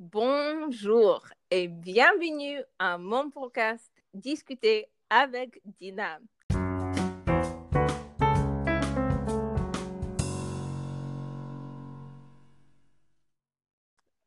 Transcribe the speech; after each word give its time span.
Bonjour 0.00 1.26
et 1.50 1.66
bienvenue 1.66 2.62
à 2.78 2.98
mon 2.98 3.30
podcast 3.30 3.90
Discuter 4.14 4.86
avec 5.10 5.60
Dina. 5.64 6.20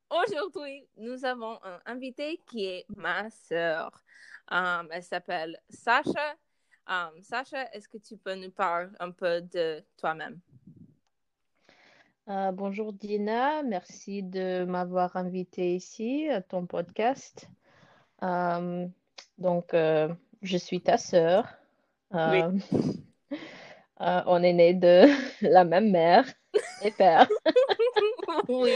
Aujourd'hui, 0.09 0.89
nous 0.97 1.23
avons 1.23 1.57
un 1.63 1.79
invité 1.85 2.41
qui 2.45 2.65
est 2.65 2.85
ma 2.97 3.29
sœur. 3.29 4.03
Um, 4.51 4.89
elle 4.91 5.03
s'appelle 5.03 5.57
Sacha. 5.69 6.35
Um, 6.85 7.23
Sacha, 7.23 7.71
est-ce 7.71 7.87
que 7.87 7.97
tu 7.97 8.17
peux 8.17 8.35
nous 8.35 8.51
parler 8.51 8.89
un 8.99 9.11
peu 9.11 9.39
de 9.39 9.81
toi-même? 9.95 10.41
Euh, 12.29 12.51
bonjour 12.51 12.93
Dina, 12.93 13.63
merci 13.63 14.21
de 14.21 14.63
m'avoir 14.65 15.15
invité 15.15 15.75
ici 15.75 16.29
à 16.29 16.41
ton 16.41 16.67
podcast. 16.67 17.49
Euh, 18.21 18.87
donc, 19.39 19.73
euh, 19.73 20.13
je 20.43 20.57
suis 20.57 20.81
ta 20.81 20.97
sœur. 20.97 21.47
Oui. 22.13 22.41
on 23.99 24.43
est 24.43 24.53
nés 24.53 24.75
de 24.75 25.07
la 25.41 25.63
même 25.63 25.89
mère 25.89 26.25
et 26.83 26.91
père. 26.91 27.27
oui. 28.49 28.71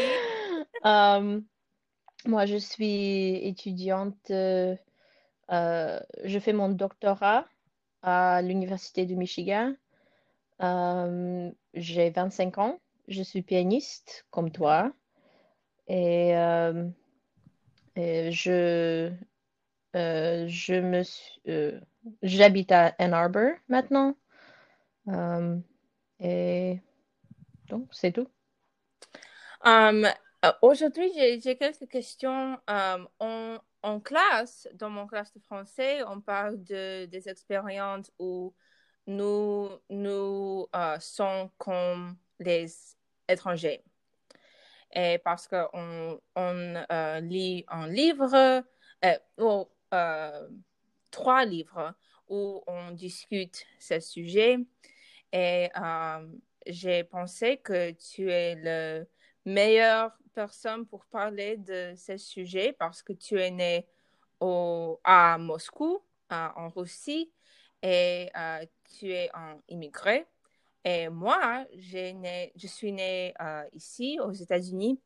moi, 2.26 2.46
je 2.48 2.58
suis 2.58 3.36
étudiante. 3.48 4.26
je 4.28 4.78
fais 6.42 6.54
mon 6.54 6.70
doctorat 6.70 7.46
à 8.02 8.42
l'Université 8.42 9.06
du 9.06 9.16
Michigan. 9.16 9.76
J'ai 11.76 12.10
25 12.10 12.58
ans 12.58 12.80
je 13.08 13.22
suis 13.22 13.42
pianiste 13.42 14.26
comme 14.32 14.52
toi 14.52 14.92
et, 15.88 16.36
euh, 16.36 16.90
je, 17.96 19.12
euh, 19.96 20.48
je 20.48 20.74
me 20.74 21.04
euh, 21.48 21.80
j'habite 22.22 22.72
à 22.72 22.94
Ann 23.00 23.14
Arbor 23.14 23.52
maintenant. 23.68 24.16
Et 26.20 26.80
donc, 27.68 27.90
c'est 27.92 28.12
tout. 28.12 28.28
Um, 29.64 30.08
Aujourd'hui, 30.62 31.12
j'ai 31.16 31.58
quelques 31.58 31.88
questions. 31.88 32.60
Um, 32.68 33.08
en, 33.20 33.58
en 33.82 34.00
classe, 34.00 34.68
dans 34.74 34.90
mon 34.90 35.08
classe 35.08 35.34
de 35.34 35.40
français, 35.40 36.04
on 36.04 36.22
parle 36.22 36.64
de, 36.64 37.06
des 37.06 37.30
expériences 37.30 38.12
où 38.20 38.54
nous, 39.08 39.70
nous 39.90 40.68
sommes 41.00 41.50
comme 41.58 42.16
les 42.40 42.68
étrangers. 43.28 43.84
Et 44.94 45.18
parce 45.20 45.48
qu'on 45.48 46.22
on, 46.36 46.84
euh, 46.92 47.20
lit 47.20 47.66
un 47.68 47.88
livre, 47.88 48.64
euh, 49.04 49.18
ou, 49.38 49.68
euh, 49.94 50.48
trois 51.12 51.46
livres 51.46 51.94
où 52.30 52.64
on 52.68 52.92
discute 52.92 53.66
ce 53.80 54.00
sujet. 54.00 54.58
Et 55.34 55.70
j'ai 56.66 57.04
pensé 57.04 57.58
que 57.58 57.92
tu 57.92 58.32
es 58.32 58.56
la 58.56 59.06
meilleure 59.46 60.18
personne 60.34 60.86
pour 60.86 61.06
parler 61.06 61.58
de 61.58 61.94
ce 61.96 62.18
sujet 62.18 62.74
parce 62.74 63.04
que 63.04 63.14
tu 63.14 63.40
es 63.40 63.52
né 63.52 63.88
au, 64.40 65.00
à 65.04 65.38
Moscou, 65.38 66.02
en 66.30 66.70
Russie, 66.70 67.32
et 67.84 68.30
tu 68.98 69.12
es 69.12 69.30
un 69.34 69.58
immigré. 69.68 70.26
Et 70.86 71.10
moi, 71.10 71.66
je 71.76 72.68
suis 72.68 72.92
née 72.92 73.34
euh, 73.42 73.64
ici, 73.74 74.20
aux 74.22 74.32
États-Unis. 74.32 75.02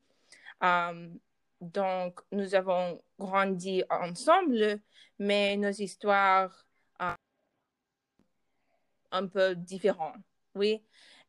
Um, 0.62 1.18
donc, 1.62 2.20
nous 2.34 2.54
avons 2.54 3.02
grandi 3.18 3.84
ensemble, 3.90 4.82
mais 5.20 5.56
nos 5.56 5.72
histoires 5.72 6.68
euh, 7.02 7.14
un 9.12 9.28
peu 9.28 9.56
différentes, 9.56 10.18
oui. 10.54 10.84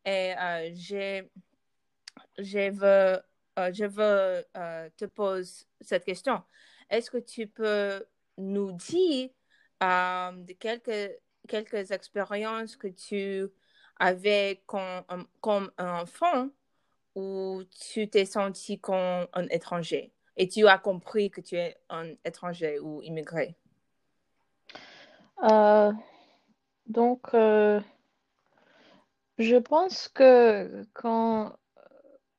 Et 0.04 0.34
euh, 0.36 0.70
je 0.74 2.70
veux, 2.70 3.22
euh, 3.58 4.42
euh, 4.56 4.90
te 4.96 5.04
poser 5.04 5.64
cette 5.80 6.04
question. 6.04 6.42
Est-ce 6.88 7.10
que 7.10 7.18
tu 7.18 7.46
peux 7.46 8.04
nous 8.36 8.72
dire 8.72 9.30
euh, 9.82 10.44
quelques, 10.58 11.20
quelques 11.48 11.92
expériences 11.92 12.76
que 12.76 12.88
tu 12.88 13.48
avais 14.00 14.62
comme, 14.66 15.04
comme 15.40 15.70
un 15.78 16.00
enfant 16.00 16.48
où 17.14 17.62
tu 17.92 18.08
t'es 18.08 18.24
senti 18.24 18.80
comme 18.80 19.26
un 19.32 19.46
étranger 19.50 20.12
et 20.36 20.48
tu 20.48 20.66
as 20.66 20.78
compris 20.78 21.30
que 21.30 21.40
tu 21.40 21.56
es 21.56 21.76
un 21.88 22.14
étranger 22.24 22.80
ou 22.80 23.02
immigré? 23.02 23.54
Euh, 25.42 25.92
donc, 26.86 27.34
euh, 27.34 27.80
je 29.38 29.56
pense 29.56 30.08
que 30.08 30.84
quand, 30.92 31.56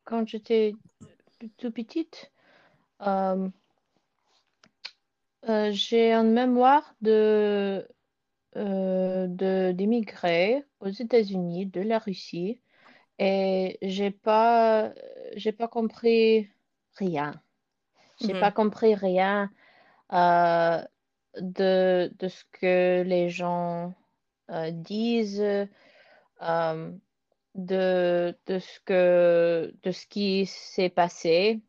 quand 0.03 0.27
j'étais 0.27 0.73
tout 1.57 1.71
petite, 1.71 2.31
euh, 3.01 3.49
euh, 5.49 5.71
j'ai 5.71 6.13
une 6.13 6.31
mémoire 6.33 6.93
de, 7.01 7.87
euh, 8.57 9.27
de, 9.27 9.71
d'émigrer 9.73 10.65
aux 10.79 10.89
États-Unis, 10.89 11.67
de 11.67 11.81
la 11.81 11.99
Russie, 11.99 12.61
et 13.19 13.77
j'ai 13.83 14.11
pas, 14.11 14.93
j'ai 15.35 15.51
pas 15.53 15.67
compris 15.67 16.49
rien. 16.97 17.41
J'ai 18.17 18.35
pas 18.35 18.51
Mhm. 18.51 18.51
compris 18.51 18.95
rien 18.95 19.51
euh, 20.13 20.81
de, 21.41 22.13
de 22.19 22.27
ce 22.29 22.43
que 22.53 23.03
les 23.03 23.29
gens 23.29 23.93
euh, 24.51 24.71
disent, 24.71 25.41
euh, 26.41 26.91
de, 27.55 28.37
de 28.47 28.59
ce 28.59 28.79
que, 28.85 29.73
de 29.83 29.91
ce 29.91 30.07
qui 30.07 30.45
s'est 30.47 30.89
passé 30.89 31.61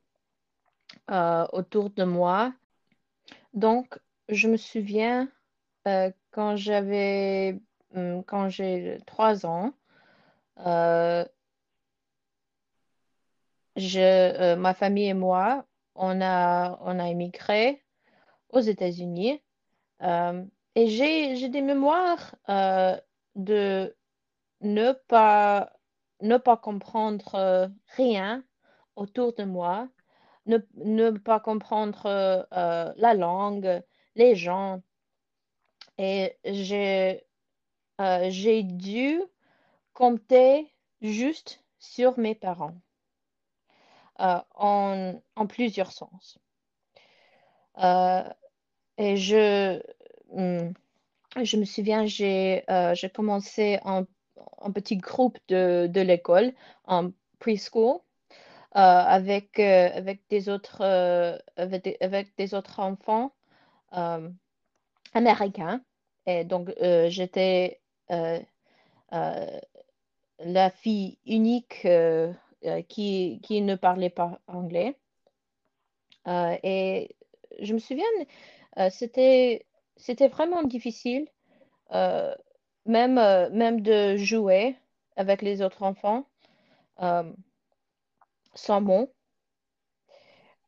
euh, 1.11 1.47
autour 1.53 1.91
de 1.91 2.05
moi. 2.05 2.55
Donc, 3.55 3.99
je 4.29 4.49
me 4.49 4.57
souviens 4.57 5.29
euh, 5.89 6.11
quand 6.33 6.57
j'avais, 6.57 7.61
hum, 7.95 8.25
quand 8.25 8.49
j'ai 8.49 8.99
trois 9.07 9.47
ans, 9.47 9.73
euh, 10.67 11.25
je, 13.77 14.01
euh, 14.01 14.57
ma 14.57 14.75
famille 14.75 15.09
et 15.09 15.15
moi, 15.15 15.67
on 15.95 16.21
a, 16.21 16.79
on 16.83 16.99
a 16.99 17.09
émigré 17.09 17.83
aux 18.51 18.61
États-Unis. 18.61 19.41
Euh, 20.03 20.45
et 20.75 20.89
j'ai, 20.89 21.49
des 21.49 21.63
mémoires 21.63 22.35
euh, 22.49 22.97
de 23.37 23.95
ne 24.63 24.93
pas, 25.09 25.73
ne 26.21 26.37
pas 26.39 26.57
comprendre 26.57 27.71
rien 27.97 28.45
autour 28.97 29.35
de 29.35 29.45
moi, 29.45 29.89
ne, 30.47 30.59
ne 30.77 31.11
pas 31.11 31.41
comprendre 31.41 32.47
la 32.51 33.15
langue, 33.15 33.83
les 34.17 34.35
gens. 34.35 34.83
Et 36.05 36.37
j'ai 36.45 37.23
euh, 38.01 38.27
j'ai 38.29 38.65
dû 38.65 39.23
compter 39.93 40.69
juste 41.01 41.63
sur 41.79 42.19
mes 42.19 42.35
parents 42.35 42.75
euh, 44.19 44.41
en, 44.57 45.23
en 45.37 45.47
plusieurs 45.47 45.93
sens. 45.93 46.39
Euh, 47.79 48.25
et 48.99 49.17
je, 49.17 49.81
hum, 50.31 50.73
je 51.41 51.57
me 51.57 51.65
souviens, 51.65 52.05
j'ai 52.07 52.65
euh, 52.69 52.95
commencé 53.15 53.79
en, 53.85 54.05
en 54.59 54.73
petit 54.73 54.97
groupe 54.97 55.39
de, 55.47 55.87
de 55.89 56.01
l'école, 56.01 56.53
en 56.85 57.13
preschool, 57.39 58.01
euh, 58.77 58.81
avec, 58.81 59.61
euh, 59.61 59.91
avec 59.95 60.23
des 60.31 60.49
autres, 60.49 60.81
euh, 60.81 61.39
avec 61.57 62.35
des, 62.37 62.55
autres 62.55 62.81
enfants 62.81 63.33
euh, 63.93 64.29
américains. 65.15 65.81
Et 66.27 66.45
donc, 66.45 66.71
euh, 66.81 67.09
j'étais 67.11 67.81
euh, 68.11 68.41
euh, 69.13 69.61
la 70.39 70.71
fille 70.71 71.19
unique 71.27 71.87
qui, 72.89 73.41
qui 73.43 73.61
ne 73.63 73.75
parlait 73.75 74.11
pas 74.11 74.41
anglais. 74.47 74.97
Et 76.27 77.17
je 77.61 77.75
me 77.75 77.79
souviens, 77.79 78.05
c'était, 78.91 79.67
c'était 79.97 80.29
vraiment 80.29 80.63
difficile, 80.63 81.29
même, 81.91 83.15
même 83.53 83.81
de 83.81 84.17
jouer 84.17 84.77
avec 85.17 85.43
les 85.43 85.61
autres 85.63 85.83
enfants 85.83 86.27
sans 88.55 88.81
mots. 88.81 89.13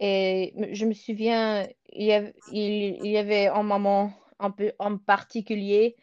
Et 0.00 0.52
je 0.72 0.84
me 0.86 0.92
souviens, 0.92 1.66
il 1.92 2.04
y 2.04 2.12
avait, 2.12 2.34
il 2.50 3.06
y 3.06 3.16
avait 3.16 3.46
un 3.46 3.62
moment 3.62 4.12
en 4.78 4.98
particulier 4.98 5.96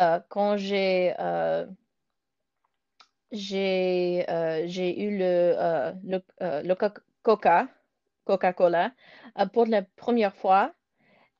euh, 0.00 0.20
quand 0.28 0.56
j'ai 0.56 1.14
euh, 1.18 1.66
euh, 3.32 4.64
j'ai 4.66 5.02
eu 5.02 5.18
le, 5.18 5.92
le, 6.04 6.22
le 6.40 6.74
co- 6.74 7.00
coca 7.22 7.68
Coca-Cola 8.24 8.92
pour 9.52 9.66
la 9.66 9.82
première 9.82 10.34
fois 10.34 10.74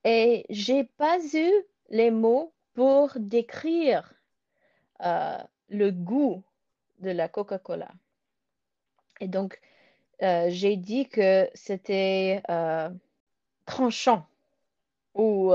et 0.03 0.45
j'ai 0.49 0.83
pas 0.85 1.17
eu 1.33 1.51
les 1.89 2.11
mots 2.11 2.53
pour 2.73 3.11
décrire 3.17 4.13
le 5.69 5.89
goût 5.91 6.43
de 6.99 7.11
la 7.11 7.27
Coca-Cola. 7.27 7.89
Et 9.19 9.27
donc, 9.27 9.59
j'ai 10.21 10.77
dit 10.77 11.07
que 11.09 11.49
c'était 11.53 12.41
tranchant 13.65 14.25
ou, 15.17 15.53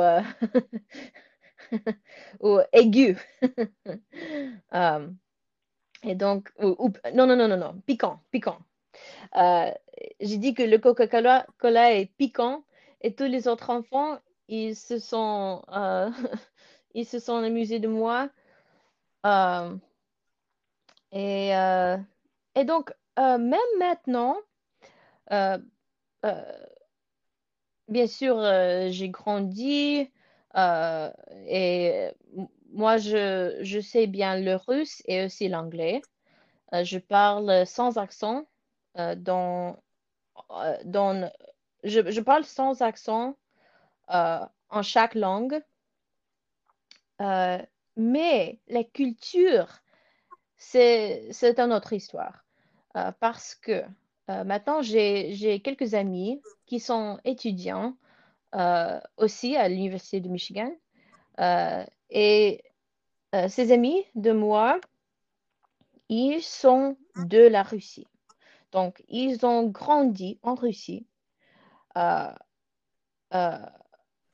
ou 2.41 2.61
aigu. 2.73 3.17
et 6.03 6.15
donc, 6.15 6.53
non, 6.59 7.27
non, 7.27 7.37
non, 7.37 7.49
non, 7.49 7.57
non, 7.57 7.81
piquant, 7.87 8.21
piquant. 8.31 8.59
j'ai 9.35 10.39
dit 10.39 10.55
que 10.55 10.63
le 10.63 10.79
Coca-Cola 10.79 11.47
Cola 11.59 11.95
est 11.95 12.07
piquant 12.07 12.65
et 13.01 13.15
tous 13.15 13.25
les 13.25 13.49
autres 13.49 13.71
enfants, 13.71 14.19
ils 14.49 14.77
se 14.77 14.99
sont, 14.99 15.63
ils 16.95 17.07
se 17.07 17.19
sont 17.19 17.37
amusés 17.37 17.81
de 17.81 17.89
moi. 17.89 18.29
et, 21.13 21.51
et 22.55 22.65
donc, 22.65 22.93
même 23.17 23.79
maintenant, 23.79 24.37
bien 27.93 28.07
sûr, 28.07 28.41
j'ai 28.91 29.09
grandi 29.11 30.11
et 30.57 32.09
moi, 32.73 32.97
je, 32.97 33.59
je, 33.61 33.81
sais 33.81 34.07
bien 34.07 34.39
le 34.39 34.57
russe 34.57 35.03
et 35.07 35.25
aussi 35.25 35.49
l'anglais. 35.49 36.03
je 36.73 36.99
parle 36.99 37.67
sans 37.67 37.99
accent 37.99 38.47
dans, 38.97 39.77
dans 40.85 41.31
je, 41.85 42.11
je, 42.11 42.21
parle 42.21 42.45
sans 42.45 42.83
accent 42.83 43.37
en 44.09 44.83
chaque 44.83 45.15
langue. 45.15 45.63
mais 47.97 48.59
la 48.69 48.85
culture, 48.85 49.83
c'est 50.57 51.31
une 51.59 51.73
autre 51.73 51.93
histoire. 51.93 52.45
parce 53.21 53.55
que 53.55 53.85
maintenant, 54.29 54.83
j'ai 54.83 55.61
quelques 55.63 55.95
amis 55.95 56.41
qui 56.67 56.81
sont 56.81 57.19
étudiants 57.25 57.97
aussi 59.17 59.57
à 59.57 59.69
l'Université 59.69 60.21
de 60.21 60.29
Michigan. 60.29 60.73
et 62.11 62.63
ces 63.49 63.73
amis 63.73 64.05
de 64.15 64.33
moi, 64.33 64.81
ils 66.09 66.43
sont 66.43 66.97
de 67.17 67.39
la 67.39 67.63
Russie. 67.63 68.07
Donc, 68.73 69.03
ils 69.09 69.45
ont 69.45 69.67
grandi 69.67 70.39
en 70.43 70.55
Russie. 70.55 71.07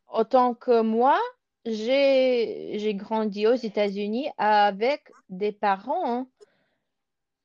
autant 0.08 0.54
que 0.54 0.80
moi, 0.80 1.18
j'ai 1.64 2.94
grandi 2.94 3.46
aux 3.46 3.54
États-Unis 3.54 4.28
avec 4.38 5.12
des 5.28 5.52
parents 5.52 6.26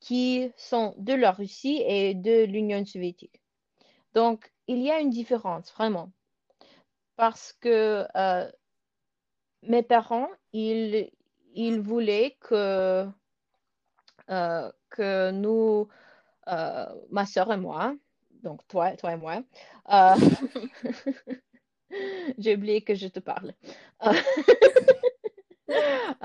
qui 0.03 0.51
sont 0.57 0.93
de 0.97 1.13
la 1.13 1.31
Russie 1.31 1.81
et 1.87 2.13
de 2.13 2.43
l'Union 2.43 2.85
soviétique. 2.85 3.41
Donc, 4.13 4.51
il 4.67 4.79
y 4.79 4.91
a 4.91 4.99
une 4.99 5.09
différence, 5.09 5.71
vraiment. 5.71 6.11
Parce 7.15 7.53
que 7.53 8.05
euh, 8.17 8.51
mes 9.61 9.81
parents, 9.81 10.27
ils, 10.51 11.09
ils 11.55 11.79
voulaient 11.79 12.35
que, 12.41 13.07
euh, 14.29 14.71
que 14.89 15.31
nous, 15.31 15.87
euh, 16.49 16.85
ma 17.09 17.25
soeur 17.25 17.53
et 17.53 17.57
moi, 17.57 17.95
donc 18.43 18.67
toi, 18.67 18.97
toi 18.97 19.13
et 19.13 19.17
moi, 19.17 19.41
j'ai 22.37 22.55
oublié 22.55 22.81
que 22.81 22.93
je 22.93 23.07
te 23.07 23.21
parle. 23.21 23.53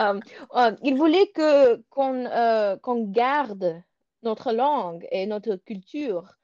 Euh, 0.08 0.20
euh, 0.56 0.76
il 0.82 0.96
voulait 0.96 1.28
que, 1.28 1.76
qu'on, 1.90 2.26
euh, 2.26 2.76
qu'on 2.76 3.04
garde 3.04 3.82
notre 4.22 4.52
langue 4.52 5.06
et 5.10 5.26
notre 5.26 5.56
culture. 5.56 6.36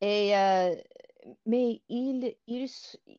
et, 0.00 0.32
mais 1.46 1.82
ils, 1.88 2.34
ils, 2.46 2.70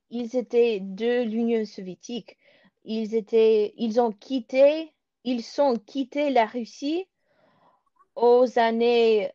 ils 0.09 0.35
étaient 0.35 0.79
de 0.81 1.23
l'Union 1.23 1.65
soviétique. 1.65 2.37
Ils, 2.83 3.13
étaient, 3.15 3.73
ils 3.77 4.01
ont 4.01 4.11
quitté, 4.11 4.91
ils 5.23 5.43
sont 5.43 5.75
quittés 5.77 6.31
la 6.31 6.45
Russie 6.47 7.05
aux 8.15 8.57
années 8.57 9.31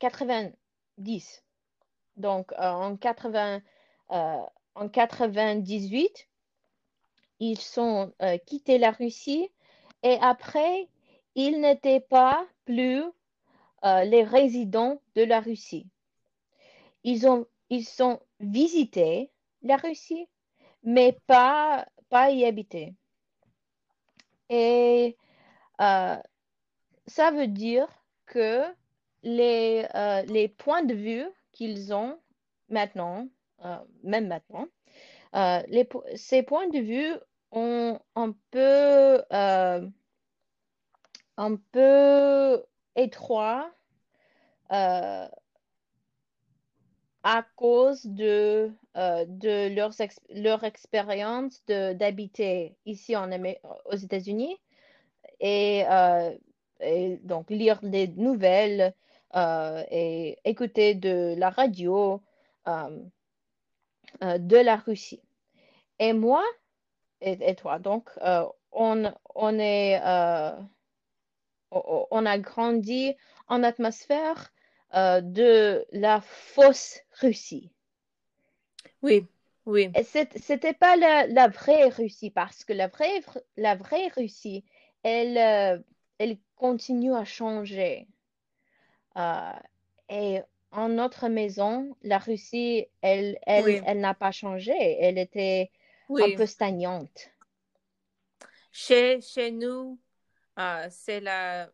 90. 0.00 1.44
Donc, 2.16 2.52
en, 2.58 2.96
80, 2.96 3.60
en 4.08 4.88
98, 4.88 6.28
ils 7.40 7.60
sont 7.60 8.12
euh, 8.22 8.38
quittés 8.46 8.78
la 8.78 8.90
Russie 8.90 9.50
et 10.02 10.18
après, 10.20 10.88
ils 11.34 11.60
n'étaient 11.60 12.00
pas 12.00 12.46
plus 12.64 13.02
euh, 13.84 14.04
les 14.04 14.22
résidents 14.22 15.00
de 15.14 15.22
la 15.22 15.40
Russie. 15.40 15.88
Ils 17.02 17.26
ont, 17.26 17.46
ils 17.70 17.86
ont 18.02 18.20
visité 18.40 19.30
la 19.62 19.76
Russie, 19.76 20.28
mais 20.82 21.18
pas, 21.26 21.86
pas 22.08 22.30
y 22.30 22.44
habiter. 22.44 22.94
Et 24.48 25.16
euh, 25.80 26.16
ça 27.06 27.30
veut 27.30 27.48
dire 27.48 27.88
que 28.26 28.62
les, 29.22 29.86
les 30.28 30.48
points 30.48 30.82
de 30.82 30.94
vue 30.94 31.26
qu'ils 31.52 31.94
ont 31.94 32.18
maintenant, 32.68 33.26
même 34.02 34.28
maintenant, 34.28 34.68
les, 35.34 35.88
ces 36.14 36.42
points 36.42 36.68
de 36.68 36.78
vue 36.78 37.14
ont 37.54 37.98
un 38.16 38.34
peu, 38.50 39.22
euh, 39.32 39.88
un 41.36 41.56
peu 41.72 42.64
étroit 42.96 43.70
euh, 44.72 45.28
à 47.22 47.46
cause 47.56 48.04
de, 48.04 48.72
euh, 48.96 49.24
de 49.26 49.74
leur, 49.74 50.64
expérience 50.64 51.64
d'habiter 51.66 52.76
ici 52.84 53.14
aux 53.16 53.96
États-Unis 53.96 54.58
et, 55.40 55.84
donc 57.22 57.50
lire 57.50 57.80
des 57.82 58.08
nouvelles 58.08 58.94
et 59.34 60.38
écouter 60.44 60.94
de 60.94 61.34
la 61.38 61.50
radio 61.50 62.20
de 62.66 64.56
la 64.56 64.76
Russie. 64.76 65.22
Et 65.98 66.12
moi, 66.12 66.42
et, 67.20 67.54
toi. 67.54 67.78
Donc, 67.78 68.10
euh, 68.22 68.46
on, 68.72 69.12
on, 69.34 69.58
est, 69.58 70.00
euh, 70.02 70.52
on 71.70 72.26
a 72.26 72.38
grandi 72.38 73.14
en 73.48 73.62
atmosphère 73.62 74.52
euh, 74.94 75.20
de 75.20 75.86
la 75.92 76.20
fausse 76.20 77.00
Russie. 77.20 77.70
Oui, 79.02 79.26
oui. 79.66 79.90
C'était 80.04 80.72
pas 80.72 80.96
la, 80.96 81.26
la, 81.26 81.48
vraie 81.48 81.88
Russie 81.88 82.30
parce 82.30 82.64
que 82.64 82.72
la 82.72 82.88
vraie, 82.88 83.22
la 83.56 83.74
vraie 83.74 84.08
Russie, 84.08 84.64
elle, 85.02 85.84
elle 86.18 86.38
continue 86.56 87.14
à 87.14 87.24
changer. 87.24 88.06
et 90.08 90.40
en 90.72 90.88
notre 90.88 91.28
maison, 91.28 91.96
la 92.02 92.18
Russie, 92.18 92.86
elle, 93.00 93.38
elle, 93.46 93.82
elle 93.86 94.00
n'a 94.00 94.14
pas 94.14 94.32
changé. 94.32 94.74
Elle 95.00 95.18
était 95.18 95.70
un 96.08 96.36
peu 96.36 96.46
stagnante. 96.46 97.30
Chez, 98.72 99.20
chez 99.20 99.50
nous, 99.52 100.00
euh, 100.58 100.86
c'est 100.90 101.20
la, 101.20 101.70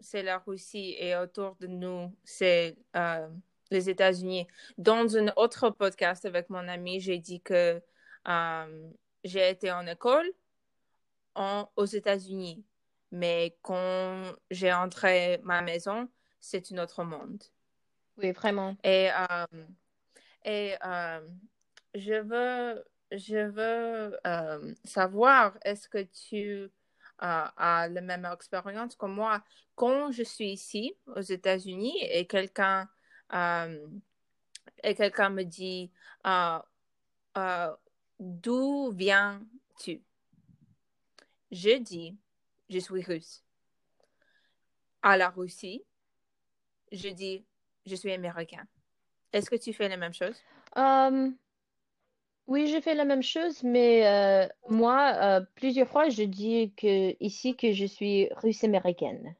c'est 0.00 0.22
la 0.22 0.38
Russie 0.38 0.94
et 0.98 1.16
autour 1.16 1.56
de 1.56 1.66
nous, 1.66 2.14
c'est 2.24 2.76
euh, 2.94 3.28
les 3.70 3.88
États-Unis. 3.88 4.46
Dans 4.76 5.16
un 5.16 5.32
autre 5.36 5.70
podcast 5.70 6.24
avec 6.26 6.50
mon 6.50 6.68
ami, 6.68 7.00
j'ai 7.00 7.18
dit 7.18 7.40
que 7.40 7.82
euh, 8.28 8.90
j'ai 9.24 9.48
été 9.48 9.72
en 9.72 9.86
école 9.86 10.30
en, 11.34 11.70
aux 11.76 11.86
États-Unis, 11.86 12.64
mais 13.10 13.56
quand 13.62 14.34
j'ai 14.50 14.72
entré 14.72 15.40
ma 15.44 15.62
maison, 15.62 16.08
c'est 16.38 16.70
un 16.72 16.78
autre 16.78 17.04
monde. 17.04 17.42
Oui, 18.18 18.32
vraiment. 18.32 18.76
Et, 18.84 19.08
et 20.44 20.74
je 21.94 22.20
veux 22.20 22.84
je 23.12 23.46
veux 23.48 24.18
euh, 24.26 24.74
savoir, 24.84 25.56
est-ce 25.64 25.88
que 25.88 26.02
tu 26.02 26.70
as 27.18 27.88
la 27.88 28.00
même 28.00 28.28
expérience 28.32 28.96
que 28.96 29.06
moi 29.06 29.44
quand 29.76 30.10
je 30.10 30.24
suis 30.24 30.50
ici 30.50 30.96
aux 31.06 31.20
États-Unis 31.20 31.96
et 32.00 32.26
quelqu'un 32.26 32.88
euh, 33.32 33.86
me 34.82 35.42
dit 35.44 35.92
euh, 36.26 37.76
d'où 38.18 38.90
viens-tu? 38.90 40.02
Je 41.52 41.78
dis 41.78 42.16
je 42.68 42.78
suis 42.78 43.02
russe. 43.02 43.44
À 45.02 45.16
la 45.16 45.28
Russie, 45.28 45.84
je 46.90 47.08
dis 47.08 47.44
je 47.86 47.94
suis 47.94 48.12
américain. 48.12 48.66
Est-ce 49.32 49.48
que 49.48 49.56
tu 49.56 49.72
fais 49.72 49.88
la 49.88 49.96
même 49.96 50.14
chose? 50.14 50.36
Um, 50.74 51.36
oui, 52.46 52.66
je 52.68 52.80
fais 52.80 52.94
la 52.94 53.04
même 53.04 53.22
chose, 53.22 53.62
mais 53.62 54.06
euh, 54.06 54.48
moi, 54.68 55.14
euh, 55.22 55.40
plusieurs 55.54 55.88
fois, 55.88 56.08
je 56.08 56.22
dis 56.24 56.72
que 56.76 57.16
ici 57.22 57.56
que 57.56 57.72
je 57.72 57.86
suis 57.86 58.28
russe 58.34 58.64
américaine. 58.64 59.36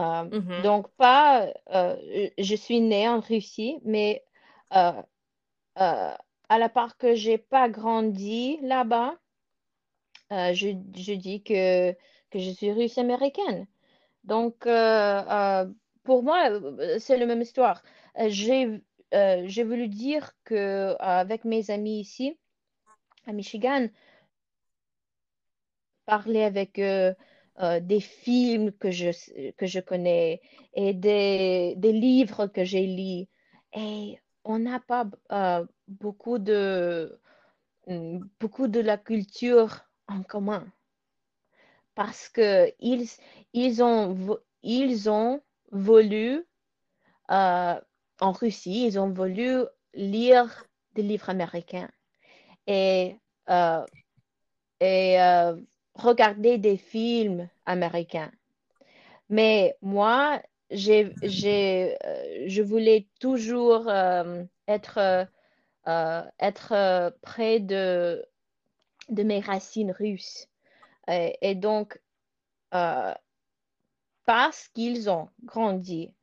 Euh, 0.00 0.30
Mhm. 0.30 0.52
donc 0.56 0.88
pas, 0.96 1.48
euh, 1.72 2.30
je 2.38 2.56
suis 2.56 2.80
née 2.80 3.08
en 3.08 3.20
Russie, 3.20 3.80
mais 3.84 4.24
euh, 4.74 4.92
euh, 5.80 6.14
à 6.50 6.58
la 6.58 6.68
part 6.70 6.98
que 6.98 7.14
j'ai 7.14 7.38
pas 7.38 7.68
grandi 7.68 8.58
là-bas, 8.62 9.18
euh, 10.32 10.52
je, 10.54 10.68
je 10.96 11.12
dis 11.14 11.42
que, 11.42 11.92
que 12.30 12.38
je 12.38 12.50
suis 12.50 12.72
russe 12.72 12.98
américaine. 12.98 13.66
Donc, 14.24 14.66
euh, 14.66 14.72
euh, 14.72 15.66
pour 16.04 16.22
moi, 16.22 16.50
euh, 16.50 16.98
c'est 17.00 17.18
la 17.18 17.26
même 17.26 17.42
histoire. 17.42 17.82
Euh, 18.18 18.26
j'ai, 18.30 18.82
euh, 19.12 19.44
j'ai 19.46 19.64
voulu 19.64 19.88
dire 19.88 20.32
que 20.44 20.54
euh, 20.54 20.96
avec 20.98 21.44
mes 21.44 21.70
amis 21.70 22.00
ici, 22.00 22.38
à 23.26 23.32
Michigan, 23.32 23.88
parler 26.06 26.42
avec 26.42 26.78
eux 26.78 27.14
euh, 27.60 27.80
des 27.80 28.00
films 28.00 28.72
que 28.72 28.90
je, 28.90 29.50
que 29.52 29.66
je 29.66 29.80
connais 29.80 30.40
et 30.74 30.92
des, 30.92 31.74
des 31.76 31.92
livres 31.92 32.46
que 32.46 32.64
j'ai 32.64 32.86
lus. 32.86 33.28
Et 33.74 34.18
on 34.44 34.58
n'a 34.58 34.80
pas 34.80 35.08
beaucoup 35.88 36.38
de, 36.38 37.18
beaucoup 38.40 38.68
de 38.68 38.80
la 38.80 38.98
culture 38.98 39.84
en 40.08 40.22
commun 40.22 40.66
parce 41.94 42.28
que 42.28 42.72
ils, 42.80 43.08
ils 43.52 43.82
ont, 43.82 44.38
ils 44.62 45.08
ont 45.08 45.40
voulu 45.70 46.44
en 48.20 48.32
Russie, 48.32 48.86
ils 48.86 48.98
ont 48.98 49.10
voulu 49.10 49.64
lire 49.94 50.64
des 50.94 51.02
livres 51.02 51.30
américains 51.30 51.90
et, 52.66 53.16
euh, 53.50 53.84
euh, 54.82 55.60
regarder 55.94 56.58
des 56.58 56.76
films 56.76 57.48
américains. 57.66 58.32
Mais 59.28 59.76
moi, 59.80 60.42
euh, 60.72 61.10
je 62.46 62.62
voulais 62.62 63.08
toujours 63.20 63.90
être, 64.66 65.28
être 65.86 67.14
près 67.22 67.60
de, 67.60 68.24
de 69.08 69.22
mes 69.22 69.40
racines 69.40 69.92
russes. 69.92 70.48
Et, 71.08 71.54
donc, 71.54 72.00
parce 74.24 74.68
qu'ils 74.68 75.10
ont 75.10 75.28
grandi 75.44 76.14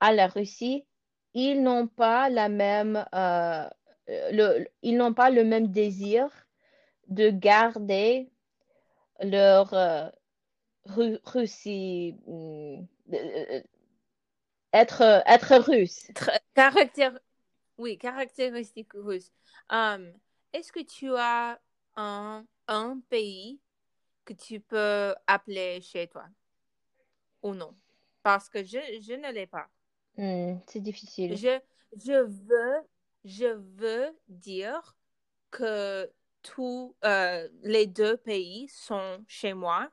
à 0.00 0.12
la 0.12 0.28
Russie, 0.28 0.84
ils 1.36 1.62
n'ont 1.62 1.86
pas 1.86 2.30
la 2.30 2.48
même, 2.48 3.04
euh, 3.14 3.68
le, 4.08 4.66
ils 4.82 4.96
n'ont 4.96 5.14
pas 5.14 5.30
le 5.30 5.44
même 5.44 5.68
désir 5.68 6.28
de 7.08 7.30
garder 7.30 8.30
leur 9.22 9.74
euh, 9.74 10.08
Ru- 10.86 11.20
Russie, 11.24 12.16
hum, 12.26 12.86
euh, 13.12 13.62
être, 14.72 15.22
être 15.26 15.56
russe. 15.56 16.10
Caractère... 16.54 17.18
Oui, 17.78 17.98
caractéristique 17.98 18.92
russe. 18.94 19.32
Um, 19.70 20.12
est-ce 20.52 20.72
que 20.72 20.80
tu 20.82 21.14
as 21.16 21.60
un, 21.96 22.46
un 22.68 23.00
pays 23.10 23.60
que 24.24 24.34
tu 24.34 24.60
peux 24.60 25.14
appeler 25.26 25.80
chez 25.82 26.08
toi? 26.08 26.26
Ou 27.42 27.54
non? 27.54 27.74
Parce 28.22 28.48
que 28.50 28.62
je, 28.62 28.78
je 29.00 29.14
ne 29.14 29.32
l'ai 29.32 29.46
pas. 29.46 29.68
Hum, 30.18 30.60
c'est 30.66 30.80
difficile. 30.80 31.36
Je, 31.36 31.58
je 31.96 32.12
veux, 32.24 32.88
je 33.24 33.46
veux 33.78 34.16
dire 34.28 34.96
que 35.50 36.10
tous 36.42 36.94
euh, 37.04 37.48
les 37.62 37.86
deux 37.86 38.16
pays 38.16 38.68
sont 38.68 39.24
chez 39.26 39.54
moi, 39.54 39.90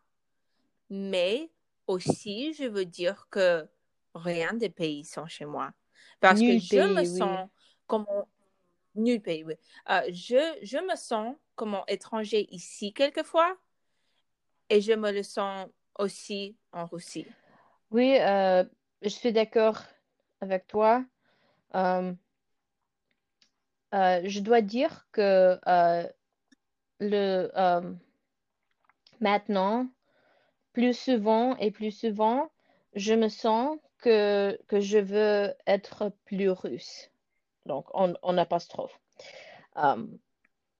mais 0.90 1.52
aussi 1.88 2.54
je 2.54 2.66
veux 2.66 2.86
dire 2.86 3.28
que 3.32 3.68
rien 4.16 4.54
des 4.54 4.70
pays 4.70 5.06
sont 5.06 5.28
chez 5.28 5.46
moi. 5.46 5.72
Parce 6.20 6.40
Nul 6.40 6.58
que 6.58 6.60
je 6.60 6.80
me 6.80 7.04
pays, 7.04 7.08
oui. 7.10 7.20
sens 7.20 7.50
comme 7.88 8.06
nul 8.96 9.22
pays, 9.22 9.44
oui. 9.44 9.56
Euh, 9.90 10.02
je, 10.10 10.58
je 10.62 10.78
me 10.78 10.96
sens 10.96 11.36
comme 11.56 11.76
un 11.76 11.84
étranger 11.88 12.48
ici 12.54 12.94
quelquefois 12.94 13.58
et 14.70 14.82
je 14.82 14.94
me 14.94 15.12
le 15.12 15.24
sens 15.24 15.68
aussi 15.98 16.58
en 16.72 16.86
Russie. 16.86 17.28
Oui, 17.92 18.18
euh, 18.20 18.64
je 19.02 19.10
suis 19.10 19.32
d'accord 19.32 19.82
avec 20.44 20.68
toi. 20.68 21.04
Euh, 21.74 22.14
euh, 23.94 24.22
je 24.26 24.40
dois 24.42 24.62
dire 24.62 25.08
que 25.12 25.60
euh, 25.68 26.08
le, 27.00 27.52
maintenant, 29.20 29.88
plus 30.74 30.98
souvent 30.98 31.56
et 31.58 31.72
plus 31.72 31.92
souvent, 31.92 32.52
je 32.94 33.14
me 33.14 33.30
sens 33.30 33.78
que, 34.00 34.60
que 34.68 34.80
je 34.80 35.00
veux 35.00 35.54
être 35.66 36.12
plus 36.26 36.50
russe. 36.50 37.10
Donc, 37.66 37.86
en, 37.94 38.38
apostrophe. 38.38 39.00
Um, 39.76 40.20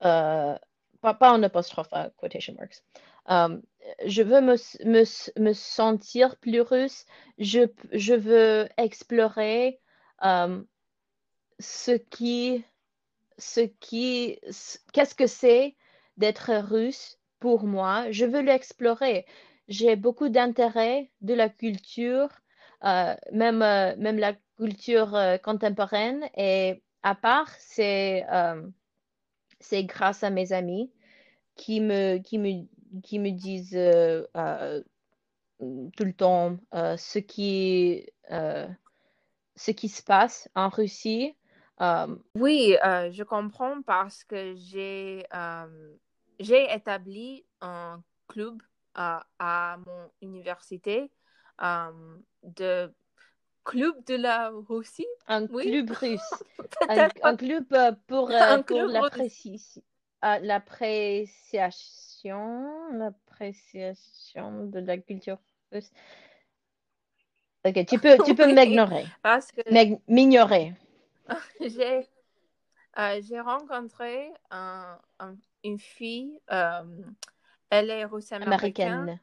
pas, 0.00 1.14
pas 1.14 1.32
en 1.32 1.42
apostrophe, 1.42 1.88
uh, 1.92 2.10
quotation 2.16 2.54
marks. 2.58 2.82
Um, 3.26 3.62
je 4.06 4.22
veux 4.22 4.40
me, 4.40 4.56
me, 4.84 5.40
me 5.40 5.52
sentir 5.52 6.36
plus 6.36 6.60
russe. 6.60 7.06
Je, 7.38 7.68
je 7.92 8.14
veux 8.14 8.68
explorer 8.76 9.80
um, 10.20 10.66
ce 11.60 11.92
qui, 11.92 12.64
ce 13.38 13.60
qui, 13.60 14.38
qu'est-ce 14.92 15.14
que 15.14 15.26
c'est 15.26 15.76
d'être 16.16 16.52
russe 16.52 17.18
pour 17.40 17.64
moi? 17.64 18.10
Je 18.10 18.24
veux 18.24 18.42
l'explorer. 18.42 19.26
J'ai 19.68 19.96
beaucoup 19.96 20.28
d'intérêt 20.28 21.10
de 21.20 21.34
la 21.34 21.48
culture, 21.48 22.28
euh, 22.84 23.14
même, 23.32 23.62
euh, 23.62 23.94
même 23.96 24.18
la 24.18 24.34
culture 24.56 25.14
euh, 25.14 25.38
contemporaine. 25.38 26.28
Et 26.36 26.82
à 27.02 27.14
part, 27.14 27.50
c'est 27.58 28.24
euh, 28.30 28.62
c'est 29.60 29.84
grâce 29.84 30.22
à 30.22 30.30
mes 30.30 30.52
amis 30.52 30.92
qui 31.56 31.80
me, 31.80 32.18
qui 32.18 32.38
me, 32.38 32.66
qui 33.02 33.18
me 33.18 33.30
disent 33.30 33.76
euh, 33.76 34.26
euh, 34.36 34.82
tout 35.58 36.04
le 36.04 36.12
temps 36.12 36.56
euh, 36.74 36.96
ce 36.96 37.18
qui, 37.18 38.06
ce 38.30 39.70
qui 39.70 39.88
se 39.88 40.02
passe 40.02 40.48
en 40.54 40.68
Russie. 40.68 41.36
Oui, 42.36 42.76
je 42.82 43.22
comprends 43.22 43.82
parce 43.82 44.24
que 44.24 44.54
j'ai 44.56 45.24
j'ai 46.40 46.72
établi 46.74 47.44
un 47.60 48.02
club 48.28 48.60
à 48.94 49.76
mon 49.86 50.10
université 50.22 51.10
de 51.60 52.92
club 53.64 54.04
de 54.04 54.14
la 54.14 54.50
Russie. 54.50 55.06
un 55.26 55.46
Oui. 55.46 55.64
club 55.70 55.90
russe. 55.90 56.44
un, 56.88 57.36
club 57.36 57.66
pour, 58.06 58.30
Un 58.30 58.62
pour 58.62 58.76
club 58.76 58.90
l'appréci- 58.90 59.82
euh, 60.24 60.38
l'appréciation, 62.24 62.92
l'appréciation 62.98 64.66
de 64.66 64.78
la 64.80 64.98
culture 64.98 65.38
russe. 65.72 65.90
Ok, 67.66 67.86
tu 67.86 67.98
peux, 67.98 68.18
tu 68.24 68.34
peux 68.34 68.46
Oui. 68.46 68.54
m'ignorer. 68.54 69.06
parce 69.22 69.50
que 69.52 69.60
M'ig- 69.70 70.00
M'ignorer. 70.08 70.74
j'ai 71.60 72.06
euh, 72.98 73.20
j'ai 73.22 73.40
rencontré 73.40 74.30
un- 74.50 74.98
un- 75.18 75.36
une 75.64 75.78
fille, 75.78 76.40
euh, 76.52 76.82
elle 77.70 77.90
est 77.90 78.04
russe 78.04 78.32
américaine. 78.32 78.92
Américaine. 78.92 79.20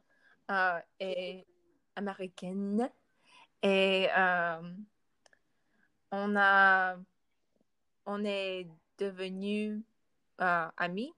euh, 0.52 0.80
et 1.00 1.46
américaine. 1.96 2.90
Et 3.64 4.08
euh, 4.18 4.62
on 6.12 6.36
a, 6.36 6.98
on 8.06 8.24
est 8.26 8.68
devenus 8.98 9.82
euh, 10.42 10.68
amis. 10.78 11.14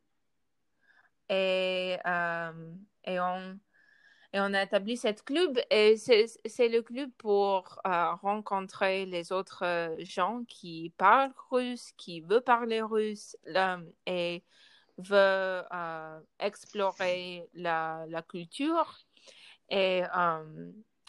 Et, 1.30 1.98
euh, 2.06 2.74
et, 3.06 3.20
on, 3.20 3.60
et 4.34 4.40
on 4.40 4.54
a 4.54 4.64
établi 4.64 4.98
cette 4.98 5.24
club. 5.24 5.60
Et 5.70 5.98
c'est 5.98 6.70
le 6.70 6.82
club 6.82 7.10
pour 7.18 7.80
euh, 7.88 8.14
rencontrer 8.16 9.06
les 9.06 9.32
autres 9.32 9.64
euh, 9.66 9.96
gens 10.00 10.44
qui 10.48 10.94
parlent 10.98 11.34
russe, 11.50 11.92
qui 11.98 12.22
veulent 12.22 12.44
parler 12.44 12.82
russe 12.82 13.36
et 14.06 14.44
veulent 14.98 15.66
explorer 16.40 17.50
la, 17.54 18.06
la 18.10 18.22
culture. 18.22 19.00
Et, 19.70 20.04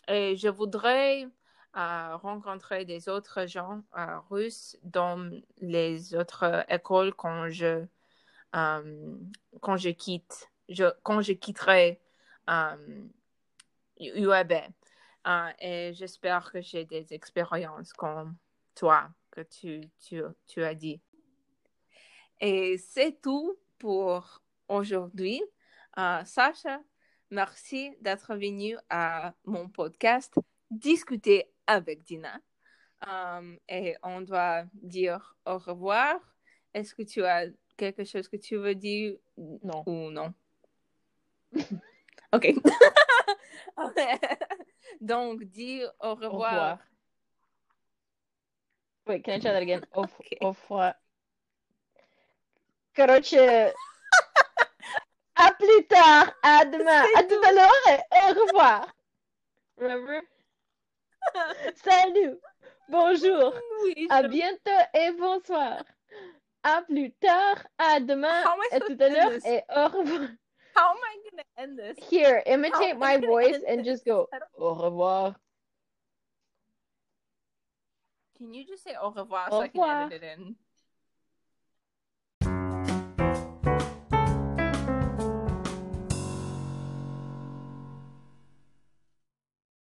et 0.09 0.37
je 0.37 0.49
voudrais 0.49 1.29
rencontrer 1.75 2.85
des 2.85 3.09
autres 3.09 3.47
gens 3.47 3.83
russes 4.31 4.79
dans 4.85 5.31
les 5.59 6.15
autres 6.15 6.65
écoles 6.69 7.13
quand 7.15 7.51
je, 7.51 7.85
euh, 8.55 9.17
quand 9.61 9.77
je 9.77 9.91
quitte, 9.91 10.51
quand 11.03 11.21
je 11.21 11.33
quitterai 11.33 12.01
euh, 12.49 13.07
UAB. 13.99 14.53
Euh, 15.27 15.51
et 15.59 15.93
j'espère 15.95 16.53
que 16.53 16.61
j'ai 16.61 16.85
des 16.85 17.15
expériences 17.15 17.93
comme, 17.93 18.37
toi 18.75 19.09
que 19.31 19.41
tu, 19.41 20.63
as 20.63 20.75
dit. 20.75 21.01
Et 22.41 22.77
c'est 22.79 23.21
tout 23.21 23.59
pour 23.79 24.43
aujourd'hui. 24.69 25.43
Euh, 25.99 26.25
Sacha, 26.25 26.81
merci 27.31 27.97
d'être 28.01 28.35
venu 28.35 28.77
à 28.91 29.35
mon 29.45 29.69
podcast 29.69 30.35
Discuter 30.71 31.51
avec 31.67 32.03
Dina. 32.03 32.39
Um, 33.07 33.59
et 33.69 33.97
on 34.03 34.21
doit 34.21 34.65
dire 34.73 35.37
au 35.47 35.59
revoir. 35.59 36.21
Est-ce 36.73 36.95
que 36.95 37.03
tu 37.03 37.25
as 37.25 37.47
quelque 37.78 38.04
chose 38.04 38.28
que 38.28 38.38
tu 38.38 38.56
veux 38.58 38.76
dire 38.76 39.16
Non. 39.38 39.84
ou 39.86 40.10
non? 40.12 40.34
ok. 42.34 42.54
Donc, 45.02 45.44
dis 45.46 45.82
au 46.00 46.16
revoir. 46.16 46.32
Au 46.34 46.38
revoir. 46.38 46.80
Wait, 49.08 49.22
can 49.24 49.34
I 49.34 49.40
try 49.40 49.52
that 49.52 49.62
again? 49.62 49.82
Au, 49.94 50.04
Okay. 50.04 50.38
au 50.42 50.48
revoir. 50.50 50.94
Короче, 52.96 53.72
à 55.36 55.52
plus 55.54 55.88
tard, 55.88 56.34
à 56.44 56.66
demain, 56.66 57.04
C'est 57.14 57.20
à 57.20 57.24
tout 57.24 57.42
à 57.44 57.52
l'heure 57.54 57.88
et 57.88 58.32
au 58.32 58.46
revoir. 58.46 58.94
Remember? 59.78 60.22
Salut, 61.76 62.38
bonjour, 62.90 63.54
Oui, 63.84 64.08
à 64.10 64.24
je- 64.24 64.28
bientôt 64.28 64.82
et 64.94 65.12
bonsoir. 65.14 65.84
À 66.65 66.81
plus 66.83 67.13
tard, 67.21 67.57
à 67.79 68.01
demain, 68.01 68.43
How 68.43 68.53
am 68.53 68.61
I 68.61 68.75
à 68.75 68.81
tout 68.81 68.97
à 68.99 69.09
l'heure 69.11 69.47
et 69.47 69.63
au 69.69 69.89
revoir. 69.89 70.29
How 70.75 70.91
am 70.91 70.97
I 70.97 71.19
going 71.23 71.39
to 71.39 71.63
end 71.63 71.79
this? 71.79 72.09
Here, 72.09 72.43
imitate 72.47 72.99
my 72.99 73.19
voice 73.19 73.63
and 73.69 73.85
this? 73.85 73.87
just 73.87 74.05
go, 74.07 74.29
au 74.59 74.75
revoir. 74.75 75.37
Can 78.39 78.53
you 78.55 78.65
just 78.67 78.83
say 78.83 78.97
au 79.01 79.11
revoir 79.11 79.49
Au 79.53 79.59
so 79.59 79.63
I 79.63 79.69
can 79.69 80.13
edit 80.13 80.23
it 80.23 80.39
in? 80.39 80.57